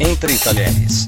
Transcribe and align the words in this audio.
Entre 0.00 0.38
Talheres. 0.38 1.06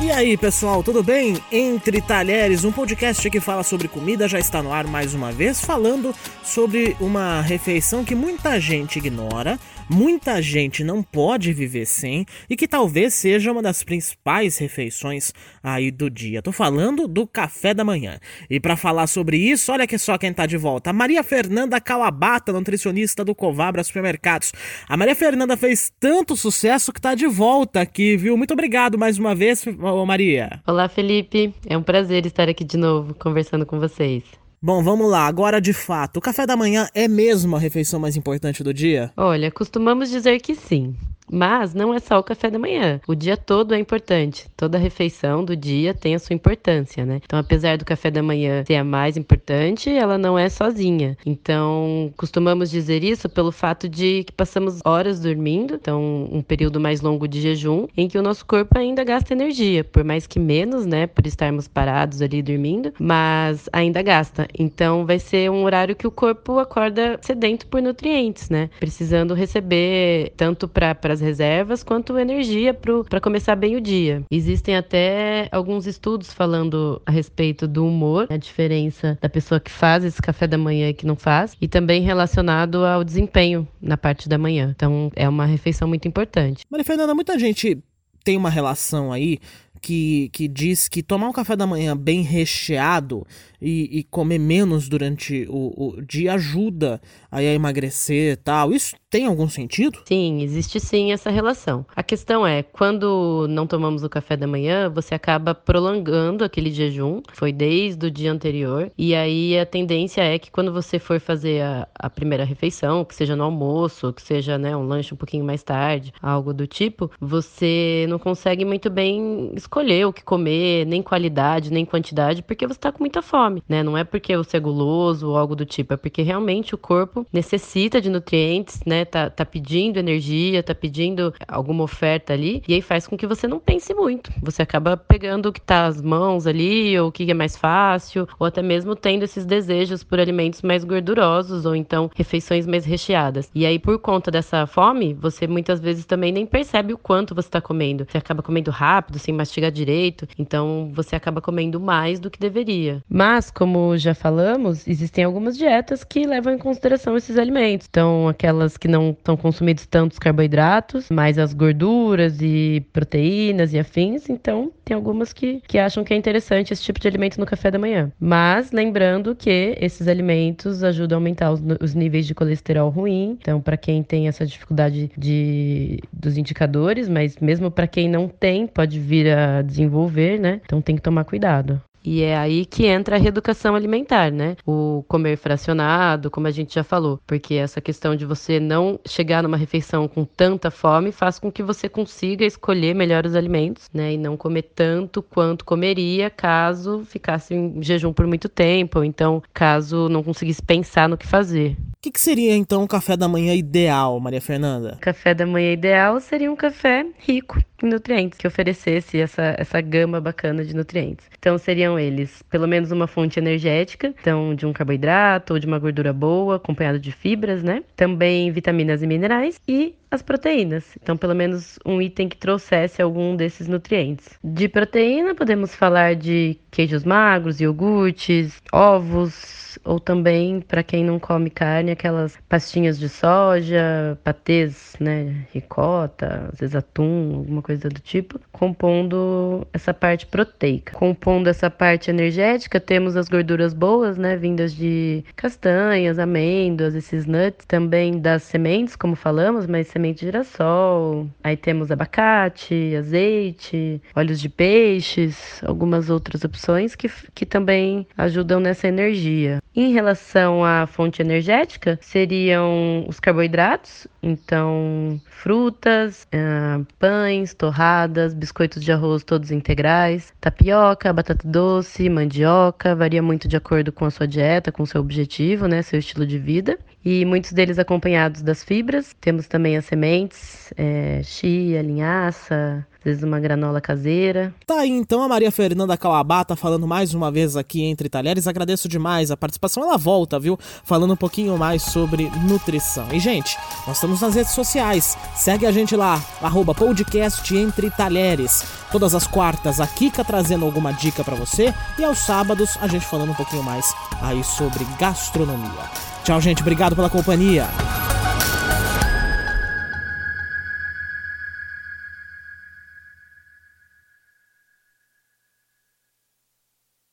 E 0.00 0.12
aí, 0.12 0.36
pessoal, 0.36 0.80
tudo 0.80 1.02
bem? 1.02 1.36
Entre 1.50 2.00
Talheres, 2.00 2.64
um 2.64 2.70
podcast 2.70 3.28
que 3.28 3.40
fala 3.40 3.64
sobre 3.64 3.88
comida, 3.88 4.28
já 4.28 4.38
está 4.38 4.62
no 4.62 4.72
ar 4.72 4.86
mais 4.86 5.12
uma 5.12 5.32
vez, 5.32 5.60
falando 5.60 6.14
sobre 6.44 6.96
uma 7.00 7.40
refeição 7.40 8.04
que 8.04 8.14
muita 8.14 8.60
gente 8.60 9.00
ignora, 9.00 9.58
muita 9.90 10.40
gente 10.40 10.84
não 10.84 11.02
pode 11.02 11.52
viver 11.52 11.84
sem 11.84 12.24
e 12.48 12.56
que 12.56 12.68
talvez 12.68 13.12
seja 13.14 13.50
uma 13.50 13.60
das 13.60 13.82
principais 13.82 14.56
refeições 14.58 15.32
aí 15.62 15.90
do 15.90 16.08
dia. 16.08 16.40
Tô 16.40 16.52
falando 16.52 17.08
do 17.08 17.26
café 17.26 17.74
da 17.74 17.84
manhã. 17.84 18.18
E 18.48 18.60
para 18.60 18.76
falar 18.76 19.06
sobre 19.08 19.36
isso, 19.36 19.72
olha 19.72 19.86
que 19.86 19.98
só 19.98 20.16
quem 20.16 20.32
tá 20.32 20.46
de 20.46 20.56
volta, 20.56 20.90
a 20.90 20.92
Maria 20.92 21.22
Fernanda 21.22 21.80
Calabata, 21.80 22.52
nutricionista 22.52 23.24
do 23.24 23.34
Covabra 23.34 23.82
Supermercados. 23.82 24.52
A 24.88 24.96
Maria 24.96 25.16
Fernanda 25.16 25.56
fez 25.56 25.92
tanto 25.98 26.36
sucesso 26.36 26.92
que 26.92 27.00
tá 27.00 27.14
de 27.14 27.26
volta 27.26 27.80
aqui, 27.80 28.16
viu? 28.16 28.36
Muito 28.36 28.52
obrigado 28.52 28.96
mais 28.96 29.18
uma 29.18 29.34
vez, 29.34 29.64
Maria. 30.06 30.60
Olá, 30.66 30.88
Felipe. 30.88 31.52
É 31.66 31.76
um 31.76 31.82
prazer 31.82 32.26
estar 32.26 32.48
aqui 32.48 32.64
de 32.64 32.76
novo 32.76 33.14
conversando 33.14 33.66
com 33.66 33.78
vocês. 33.80 34.39
Bom, 34.62 34.82
vamos 34.82 35.10
lá. 35.10 35.26
Agora, 35.26 35.58
de 35.58 35.72
fato, 35.72 36.18
o 36.18 36.20
café 36.20 36.46
da 36.46 36.54
manhã 36.54 36.86
é 36.94 37.08
mesmo 37.08 37.56
a 37.56 37.58
refeição 37.58 37.98
mais 37.98 38.14
importante 38.14 38.62
do 38.62 38.74
dia? 38.74 39.10
Olha, 39.16 39.50
costumamos 39.50 40.10
dizer 40.10 40.38
que 40.38 40.54
sim. 40.54 40.94
Mas 41.30 41.74
não 41.74 41.94
é 41.94 42.00
só 42.00 42.18
o 42.18 42.22
café 42.22 42.50
da 42.50 42.58
manhã. 42.58 43.00
O 43.06 43.14
dia 43.14 43.36
todo 43.36 43.74
é 43.74 43.78
importante. 43.78 44.46
Toda 44.56 44.78
refeição 44.78 45.44
do 45.44 45.54
dia 45.54 45.94
tem 45.94 46.14
a 46.14 46.18
sua 46.18 46.34
importância, 46.34 47.04
né? 47.04 47.20
Então, 47.24 47.38
apesar 47.38 47.78
do 47.78 47.84
café 47.84 48.10
da 48.10 48.22
manhã 48.22 48.64
ser 48.66 48.76
a 48.76 48.84
mais 48.84 49.16
importante, 49.16 49.90
ela 49.90 50.18
não 50.18 50.38
é 50.38 50.48
sozinha. 50.48 51.16
Então, 51.24 52.12
costumamos 52.16 52.70
dizer 52.70 53.04
isso 53.04 53.28
pelo 53.28 53.52
fato 53.52 53.88
de 53.88 54.24
que 54.24 54.32
passamos 54.32 54.80
horas 54.84 55.20
dormindo, 55.20 55.74
então 55.74 56.28
um 56.32 56.42
período 56.42 56.80
mais 56.80 57.00
longo 57.00 57.28
de 57.28 57.40
jejum, 57.40 57.86
em 57.96 58.08
que 58.08 58.18
o 58.18 58.22
nosso 58.22 58.44
corpo 58.44 58.78
ainda 58.78 59.04
gasta 59.04 59.32
energia, 59.32 59.84
por 59.84 60.02
mais 60.04 60.26
que 60.26 60.38
menos, 60.38 60.86
né, 60.86 61.06
por 61.06 61.26
estarmos 61.26 61.68
parados 61.68 62.22
ali 62.22 62.42
dormindo, 62.42 62.92
mas 62.98 63.68
ainda 63.72 64.02
gasta. 64.02 64.48
Então, 64.58 65.06
vai 65.06 65.18
ser 65.18 65.50
um 65.50 65.64
horário 65.64 65.94
que 65.94 66.06
o 66.06 66.10
corpo 66.10 66.58
acorda 66.58 67.18
sedento 67.22 67.66
por 67.66 67.80
nutrientes, 67.80 68.50
né? 68.50 68.70
Precisando 68.78 69.34
receber 69.34 70.32
tanto 70.36 70.66
para 70.66 70.96
as 71.04 71.19
as 71.20 71.22
reservas 71.22 71.82
quanto 71.82 72.18
energia 72.18 72.74
para 72.74 73.20
começar 73.20 73.54
bem 73.54 73.76
o 73.76 73.80
dia. 73.80 74.24
Existem 74.30 74.74
até 74.74 75.48
alguns 75.52 75.86
estudos 75.86 76.32
falando 76.32 77.00
a 77.04 77.10
respeito 77.10 77.68
do 77.68 77.86
humor, 77.86 78.26
a 78.30 78.36
diferença 78.36 79.18
da 79.20 79.28
pessoa 79.28 79.60
que 79.60 79.70
faz 79.70 80.02
esse 80.02 80.20
café 80.20 80.46
da 80.46 80.58
manhã 80.58 80.88
e 80.88 80.94
que 80.94 81.06
não 81.06 81.16
faz, 81.16 81.56
e 81.60 81.68
também 81.68 82.02
relacionado 82.02 82.84
ao 82.84 83.04
desempenho 83.04 83.68
na 83.80 83.96
parte 83.96 84.28
da 84.28 84.38
manhã. 84.38 84.72
Então 84.74 85.12
é 85.14 85.28
uma 85.28 85.44
refeição 85.44 85.86
muito 85.86 86.08
importante. 86.08 86.64
Maria 86.70 86.84
Fernanda, 86.84 87.14
muita 87.14 87.38
gente 87.38 87.78
tem 88.24 88.36
uma 88.36 88.50
relação 88.50 89.12
aí 89.12 89.38
que, 89.80 90.28
que 90.32 90.46
diz 90.46 90.88
que 90.88 91.02
tomar 91.02 91.28
um 91.28 91.32
café 91.32 91.56
da 91.56 91.66
manhã 91.66 91.96
bem 91.96 92.22
recheado 92.22 93.26
e, 93.60 93.98
e 93.98 94.04
comer 94.04 94.38
menos 94.38 94.88
durante 94.88 95.46
o, 95.48 95.96
o, 95.98 96.02
dia 96.02 96.34
ajuda 96.34 97.00
a 97.30 97.42
emagrecer 97.42 98.34
e 98.34 98.36
tal. 98.36 98.72
Isso 98.72 98.94
tem 99.10 99.26
algum 99.26 99.48
sentido? 99.48 99.98
Sim, 100.04 100.40
existe 100.40 100.78
sim 100.78 101.12
essa 101.12 101.30
relação. 101.30 101.84
A 101.96 102.02
questão 102.02 102.46
é, 102.46 102.62
quando 102.62 103.46
não 103.50 103.66
tomamos 103.66 104.04
o 104.04 104.08
café 104.08 104.36
da 104.36 104.46
manhã, 104.46 104.88
você 104.88 105.14
acaba 105.14 105.52
prolongando 105.52 106.44
aquele 106.44 106.70
jejum, 106.70 107.20
foi 107.32 107.52
desde 107.52 108.06
o 108.06 108.10
dia 108.10 108.30
anterior, 108.30 108.90
e 108.96 109.14
aí 109.14 109.58
a 109.58 109.66
tendência 109.66 110.22
é 110.22 110.38
que 110.38 110.50
quando 110.50 110.72
você 110.72 111.00
for 111.00 111.18
fazer 111.18 111.60
a, 111.62 111.88
a 111.92 112.08
primeira 112.08 112.44
refeição, 112.44 113.04
que 113.04 113.14
seja 113.14 113.34
no 113.34 113.42
almoço, 113.42 114.12
que 114.12 114.22
seja 114.22 114.56
né, 114.56 114.76
um 114.76 114.86
lanche 114.86 115.12
um 115.12 115.16
pouquinho 115.16 115.44
mais 115.44 115.64
tarde, 115.64 116.12
algo 116.22 116.54
do 116.54 116.66
tipo, 116.66 117.10
você 117.20 118.06
não 118.08 118.18
consegue 118.18 118.64
muito 118.64 118.88
bem 118.88 119.50
escolher 119.56 120.06
o 120.06 120.12
que 120.12 120.22
comer, 120.22 120.86
nem 120.86 121.02
qualidade, 121.02 121.72
nem 121.72 121.84
quantidade, 121.84 122.42
porque 122.42 122.66
você 122.66 122.78
está 122.78 122.92
com 122.92 123.00
muita 123.00 123.22
fome, 123.22 123.62
né? 123.68 123.82
Não 123.82 123.98
é 123.98 124.04
porque 124.04 124.36
você 124.36 124.56
é 124.56 124.60
guloso 124.60 125.30
ou 125.30 125.36
algo 125.36 125.56
do 125.56 125.66
tipo, 125.66 125.94
é 125.94 125.96
porque 125.96 126.22
realmente 126.22 126.76
o 126.76 126.78
corpo 126.78 127.26
necessita 127.32 128.00
de 128.00 128.08
nutrientes, 128.08 128.80
né? 128.86 128.99
Tá, 129.04 129.30
tá 129.30 129.44
pedindo 129.44 129.98
energia, 129.98 130.62
tá 130.62 130.74
pedindo 130.74 131.34
alguma 131.46 131.84
oferta 131.84 132.32
ali, 132.32 132.62
e 132.66 132.74
aí 132.74 132.82
faz 132.82 133.06
com 133.06 133.16
que 133.16 133.26
você 133.26 133.46
não 133.46 133.58
pense 133.58 133.92
muito. 133.94 134.30
Você 134.42 134.62
acaba 134.62 134.96
pegando 134.96 135.48
o 135.48 135.52
que 135.52 135.60
tá 135.60 135.86
às 135.86 136.00
mãos 136.00 136.46
ali, 136.46 136.98
ou 136.98 137.08
o 137.08 137.12
que 137.12 137.30
é 137.30 137.34
mais 137.34 137.56
fácil, 137.56 138.28
ou 138.38 138.46
até 138.46 138.62
mesmo 138.62 138.94
tendo 138.94 139.24
esses 139.24 139.44
desejos 139.44 140.02
por 140.02 140.20
alimentos 140.20 140.62
mais 140.62 140.84
gordurosos, 140.84 141.66
ou 141.66 141.74
então 141.74 142.10
refeições 142.14 142.66
mais 142.66 142.84
recheadas. 142.84 143.50
E 143.54 143.66
aí, 143.66 143.78
por 143.78 143.98
conta 143.98 144.30
dessa 144.30 144.66
fome, 144.66 145.14
você 145.14 145.46
muitas 145.46 145.80
vezes 145.80 146.04
também 146.04 146.32
nem 146.32 146.46
percebe 146.46 146.92
o 146.92 146.98
quanto 146.98 147.34
você 147.34 147.48
está 147.48 147.60
comendo. 147.60 148.06
Você 148.08 148.18
acaba 148.18 148.42
comendo 148.42 148.70
rápido, 148.70 149.18
sem 149.18 149.34
mastigar 149.34 149.70
direito, 149.70 150.26
então 150.38 150.90
você 150.94 151.16
acaba 151.16 151.40
comendo 151.40 151.80
mais 151.80 152.20
do 152.20 152.30
que 152.30 152.38
deveria. 152.38 153.02
Mas, 153.08 153.50
como 153.50 153.96
já 153.96 154.14
falamos, 154.14 154.86
existem 154.86 155.24
algumas 155.24 155.56
dietas 155.56 156.04
que 156.04 156.26
levam 156.26 156.52
em 156.52 156.58
consideração 156.58 157.16
esses 157.16 157.38
alimentos. 157.38 157.86
Então, 157.88 158.28
aquelas 158.28 158.76
que 158.76 158.88
não 158.90 159.16
são 159.24 159.36
consumidos 159.36 159.86
tantos 159.86 160.18
carboidratos, 160.18 161.08
mais 161.10 161.38
as 161.38 161.54
gorduras 161.54 162.40
e 162.40 162.84
proteínas 162.92 163.72
e 163.72 163.78
afins. 163.78 164.28
Então, 164.28 164.70
tem 164.84 164.94
algumas 164.94 165.32
que, 165.32 165.62
que 165.66 165.78
acham 165.78 166.04
que 166.04 166.12
é 166.12 166.16
interessante 166.16 166.72
esse 166.72 166.82
tipo 166.82 167.00
de 167.00 167.08
alimento 167.08 167.38
no 167.38 167.46
café 167.46 167.70
da 167.70 167.78
manhã. 167.78 168.12
Mas, 168.20 168.72
lembrando 168.72 169.34
que 169.34 169.76
esses 169.80 170.08
alimentos 170.08 170.82
ajudam 170.82 171.16
a 171.16 171.20
aumentar 171.20 171.52
os, 171.52 171.62
os 171.80 171.94
níveis 171.94 172.26
de 172.26 172.34
colesterol 172.34 172.90
ruim. 172.90 173.38
Então, 173.40 173.60
para 173.60 173.76
quem 173.76 174.02
tem 174.02 174.28
essa 174.28 174.44
dificuldade 174.44 175.10
de, 175.16 176.00
dos 176.12 176.36
indicadores, 176.36 177.08
mas 177.08 177.36
mesmo 177.38 177.70
para 177.70 177.86
quem 177.86 178.08
não 178.08 178.28
tem, 178.28 178.66
pode 178.66 178.98
vir 178.98 179.32
a 179.32 179.62
desenvolver, 179.62 180.38
né? 180.38 180.60
Então 180.64 180.82
tem 180.82 180.96
que 180.96 181.02
tomar 181.02 181.24
cuidado. 181.24 181.80
E 182.04 182.22
é 182.22 182.36
aí 182.36 182.64
que 182.64 182.86
entra 182.86 183.16
a 183.16 183.18
reeducação 183.18 183.74
alimentar, 183.74 184.32
né? 184.32 184.56
O 184.66 185.04
comer 185.06 185.36
fracionado, 185.36 186.30
como 186.30 186.46
a 186.46 186.50
gente 186.50 186.74
já 186.74 186.82
falou, 186.82 187.20
porque 187.26 187.54
essa 187.54 187.80
questão 187.80 188.16
de 188.16 188.24
você 188.24 188.58
não 188.58 188.98
chegar 189.06 189.42
numa 189.42 189.56
refeição 189.56 190.08
com 190.08 190.24
tanta 190.24 190.70
fome 190.70 191.12
faz 191.12 191.38
com 191.38 191.50
que 191.52 191.62
você 191.62 191.88
consiga 191.88 192.44
escolher 192.44 192.94
melhor 192.94 193.26
os 193.26 193.34
alimentos, 193.34 193.88
né? 193.92 194.14
E 194.14 194.18
não 194.18 194.36
comer 194.36 194.62
tanto 194.74 195.22
quanto 195.22 195.64
comeria 195.64 196.30
caso 196.30 197.04
ficasse 197.04 197.54
em 197.54 197.82
jejum 197.82 198.12
por 198.12 198.26
muito 198.26 198.48
tempo, 198.48 198.98
ou 198.98 199.04
então 199.04 199.42
caso 199.52 200.08
não 200.08 200.22
conseguisse 200.22 200.62
pensar 200.62 201.08
no 201.08 201.18
que 201.18 201.26
fazer. 201.26 201.76
O 202.00 202.02
que, 202.02 202.10
que, 202.10 202.20
seria 202.20 202.56
então 202.56 202.82
o 202.82 202.88
café 202.88 203.14
da 203.14 203.28
manhã 203.28 203.54
ideal, 203.54 204.18
Maria 204.18 204.40
Fernanda? 204.40 204.96
Café 205.02 205.34
da 205.34 205.44
manhã 205.44 205.72
ideal 205.72 206.18
seria 206.18 206.50
um 206.50 206.56
café 206.56 207.04
rico 207.18 207.58
nutrientes, 207.86 208.38
que 208.38 208.46
oferecesse 208.46 209.18
essa, 209.18 209.54
essa 209.58 209.80
gama 209.80 210.20
bacana 210.20 210.64
de 210.64 210.74
nutrientes. 210.74 211.26
Então 211.38 211.56
seriam 211.58 211.98
eles, 211.98 212.42
pelo 212.50 212.66
menos 212.66 212.90
uma 212.90 213.06
fonte 213.06 213.38
energética, 213.38 214.14
então 214.20 214.54
de 214.54 214.66
um 214.66 214.72
carboidrato 214.72 215.54
ou 215.54 215.58
de 215.58 215.66
uma 215.66 215.78
gordura 215.78 216.12
boa, 216.12 216.56
acompanhado 216.56 216.98
de 216.98 217.12
fibras, 217.12 217.62
né? 217.62 217.82
Também 217.96 218.50
vitaminas 218.50 219.02
e 219.02 219.06
minerais 219.06 219.60
e 219.66 219.94
as 220.10 220.22
proteínas. 220.22 220.84
Então, 221.00 221.16
pelo 221.16 221.34
menos 221.34 221.78
um 221.86 222.00
item 222.02 222.28
que 222.28 222.36
trouxesse 222.36 223.00
algum 223.00 223.36
desses 223.36 223.68
nutrientes. 223.68 224.38
De 224.42 224.68
proteína, 224.68 225.34
podemos 225.34 225.74
falar 225.74 226.14
de 226.14 226.58
queijos 226.70 227.04
magros, 227.04 227.60
iogurtes, 227.60 228.60
ovos, 228.72 229.60
ou 229.84 230.00
também 230.00 230.60
para 230.60 230.82
quem 230.82 231.04
não 231.04 231.18
come 231.18 231.50
carne, 231.50 231.92
aquelas 231.92 232.36
pastinhas 232.48 232.98
de 232.98 233.08
soja, 233.08 234.18
patês, 234.24 234.94
né, 234.98 235.46
ricota, 235.52 236.48
às 236.52 236.60
vezes 236.60 236.74
atum, 236.74 237.36
alguma 237.36 237.62
coisa 237.62 237.88
do 237.88 238.00
tipo, 238.00 238.40
compondo 238.52 239.66
essa 239.72 239.92
parte 239.92 240.26
proteica. 240.26 240.92
Compondo 240.94 241.48
essa 241.48 241.70
parte 241.70 242.10
energética, 242.10 242.80
temos 242.80 243.16
as 243.16 243.28
gorduras 243.28 243.74
boas, 243.74 244.16
né, 244.16 244.36
vindas 244.36 244.74
de 244.74 245.24
castanhas, 245.36 246.18
amêndoas, 246.18 246.94
esses 246.94 247.26
nuts, 247.26 247.64
também 247.66 248.20
das 248.20 248.42
sementes, 248.42 248.96
como 248.96 249.14
falamos, 249.14 249.66
mas 249.66 249.86
semente 250.00 250.20
de 250.20 250.26
girassol. 250.26 251.28
Aí 251.44 251.56
temos 251.56 251.90
abacate, 251.90 252.94
azeite, 252.96 254.00
óleos 254.16 254.40
de 254.40 254.48
peixes, 254.48 255.62
algumas 255.64 256.08
outras 256.08 256.42
opções 256.42 256.94
que, 256.94 257.10
que 257.34 257.44
também 257.44 258.06
ajudam 258.16 258.58
nessa 258.58 258.88
energia. 258.88 259.62
Em 259.76 259.92
relação 259.92 260.64
à 260.64 260.86
fonte 260.86 261.22
energética, 261.22 261.98
seriam 262.00 263.04
os 263.06 263.20
carboidratos, 263.20 264.08
então 264.22 265.20
frutas, 265.26 266.26
uh, 266.34 266.84
pães, 266.98 267.54
torradas, 267.54 268.34
biscoitos 268.34 268.82
de 268.82 268.90
arroz 268.90 269.22
todos 269.22 269.50
integrais, 269.50 270.32
tapioca, 270.40 271.12
batata 271.12 271.46
doce, 271.46 272.08
mandioca, 272.08 272.94
varia 272.94 273.22
muito 273.22 273.46
de 273.46 273.56
acordo 273.56 273.92
com 273.92 274.04
a 274.06 274.10
sua 274.10 274.26
dieta, 274.26 274.72
com 274.72 274.84
seu 274.86 275.00
objetivo, 275.00 275.66
né, 275.66 275.82
seu 275.82 275.98
estilo 275.98 276.26
de 276.26 276.38
vida 276.38 276.78
e 277.04 277.24
muitos 277.24 277.52
deles 277.52 277.78
acompanhados 277.78 278.42
das 278.42 278.62
fibras. 278.62 279.14
Temos 279.20 279.46
também 279.46 279.76
as 279.76 279.84
sementes, 279.84 280.72
é, 280.76 281.22
chia, 281.22 281.82
linhaça, 281.82 282.86
às 283.00 283.04
vezes 283.04 283.22
uma 283.22 283.40
granola 283.40 283.80
caseira. 283.80 284.54
Tá 284.66 284.80
aí 284.80 284.90
então 284.90 285.22
a 285.22 285.28
Maria 285.28 285.50
Fernanda 285.50 285.96
Calabata 285.96 286.54
falando 286.54 286.86
mais 286.86 287.14
uma 287.14 287.30
vez 287.30 287.56
aqui 287.56 287.82
entre 287.82 288.10
talheres. 288.10 288.46
Agradeço 288.46 288.88
demais 288.88 289.30
a 289.30 289.36
participação. 289.36 289.82
Ela 289.82 289.96
volta, 289.96 290.38
viu? 290.38 290.58
Falando 290.84 291.14
um 291.14 291.16
pouquinho 291.16 291.56
mais 291.56 291.82
sobre 291.82 292.30
nutrição. 292.46 293.08
E, 293.10 293.18
gente, 293.18 293.56
nós 293.86 293.96
estamos 293.96 294.20
nas 294.20 294.34
redes 294.34 294.52
sociais. 294.52 295.16
Segue 295.34 295.64
a 295.64 295.72
gente 295.72 295.96
lá, 295.96 296.22
arroba 296.42 296.74
podcast 296.74 297.56
Entre 297.56 297.90
Talheres. 297.90 298.64
Todas 298.92 299.14
as 299.14 299.26
quartas, 299.26 299.80
a 299.80 299.86
Kika 299.86 300.22
trazendo 300.22 300.66
alguma 300.66 300.92
dica 300.92 301.24
para 301.24 301.36
você. 301.36 301.72
E 301.98 302.04
aos 302.04 302.18
sábados, 302.18 302.76
a 302.82 302.86
gente 302.86 303.06
falando 303.06 303.30
um 303.30 303.34
pouquinho 303.34 303.62
mais 303.62 303.94
aí 304.20 304.44
sobre 304.44 304.84
gastronomia. 304.98 305.88
Tchau, 306.22 306.38
gente. 306.38 306.60
Obrigado 306.60 306.94
pela 306.94 307.08
companhia. 307.08 307.66